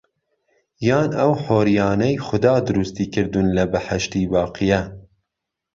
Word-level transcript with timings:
يان 0.87 1.09
ئهو 1.19 1.33
حۆرییانهیه 1.43 2.21
خودا 2.27 2.53
دروستی 2.67 3.05
کردوون 3.13 3.47
له 3.55 3.63
بهحهشتی 3.71 4.21
باقییه 4.33 4.81